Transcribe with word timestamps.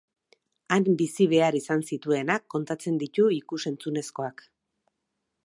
Han 0.77 0.87
bizi 1.01 1.27
behar 1.33 1.57
izan 1.59 1.83
zituenak 1.91 2.47
kontatzen 2.55 2.99
ditu 3.05 3.27
ikus-entzunezkoak. 3.37 4.45